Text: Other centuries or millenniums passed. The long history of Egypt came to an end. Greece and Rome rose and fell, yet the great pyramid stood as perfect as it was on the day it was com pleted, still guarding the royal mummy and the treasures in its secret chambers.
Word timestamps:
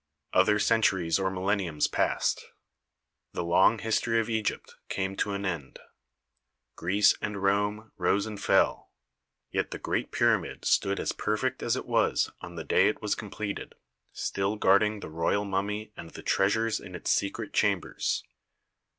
Other 0.33 0.57
centuries 0.57 1.19
or 1.19 1.29
millenniums 1.29 1.85
passed. 1.85 2.43
The 3.33 3.43
long 3.43 3.77
history 3.77 4.19
of 4.19 4.31
Egypt 4.31 4.73
came 4.89 5.15
to 5.17 5.33
an 5.33 5.45
end. 5.45 5.77
Greece 6.75 7.15
and 7.21 7.43
Rome 7.43 7.91
rose 7.97 8.25
and 8.25 8.41
fell, 8.41 8.89
yet 9.51 9.69
the 9.69 9.77
great 9.77 10.11
pyramid 10.11 10.65
stood 10.65 10.99
as 10.99 11.11
perfect 11.11 11.61
as 11.61 11.75
it 11.75 11.85
was 11.85 12.31
on 12.41 12.55
the 12.55 12.63
day 12.63 12.87
it 12.87 12.99
was 12.99 13.13
com 13.13 13.29
pleted, 13.29 13.73
still 14.11 14.55
guarding 14.55 15.01
the 15.01 15.07
royal 15.11 15.45
mummy 15.45 15.91
and 15.95 16.09
the 16.09 16.23
treasures 16.23 16.79
in 16.79 16.95
its 16.95 17.11
secret 17.11 17.53
chambers. 17.53 18.23